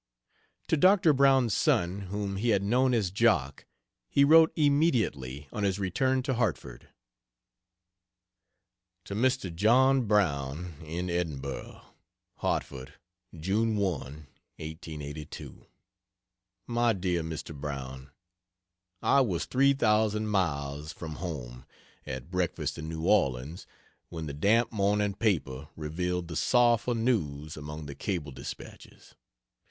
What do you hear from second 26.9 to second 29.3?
news among the cable dispatches.